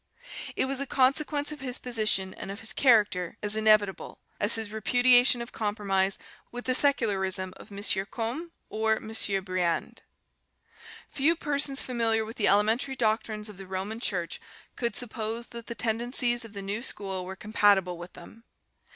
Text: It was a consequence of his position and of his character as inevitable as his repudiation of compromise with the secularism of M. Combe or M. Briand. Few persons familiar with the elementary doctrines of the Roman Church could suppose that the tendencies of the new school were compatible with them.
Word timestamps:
It 0.55 0.65
was 0.65 0.81
a 0.81 0.87
consequence 0.87 1.51
of 1.51 1.59
his 1.59 1.77
position 1.77 2.33
and 2.33 2.49
of 2.49 2.61
his 2.61 2.73
character 2.73 3.37
as 3.43 3.55
inevitable 3.55 4.17
as 4.39 4.55
his 4.55 4.71
repudiation 4.71 5.43
of 5.43 5.51
compromise 5.51 6.17
with 6.51 6.65
the 6.65 6.73
secularism 6.73 7.53
of 7.57 7.71
M. 7.71 7.83
Combe 8.09 8.51
or 8.67 8.95
M. 8.95 9.15
Briand. 9.43 10.01
Few 11.11 11.35
persons 11.35 11.83
familiar 11.83 12.25
with 12.25 12.37
the 12.37 12.47
elementary 12.47 12.95
doctrines 12.95 13.47
of 13.47 13.57
the 13.57 13.67
Roman 13.67 13.99
Church 13.99 14.41
could 14.75 14.95
suppose 14.95 15.49
that 15.49 15.67
the 15.67 15.75
tendencies 15.75 16.43
of 16.43 16.53
the 16.53 16.63
new 16.63 16.81
school 16.81 17.23
were 17.23 17.35
compatible 17.35 17.99
with 17.99 18.13
them. 18.13 18.43